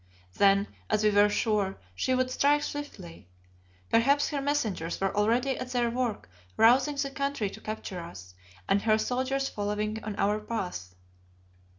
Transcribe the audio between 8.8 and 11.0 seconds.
her soldiers following on our path.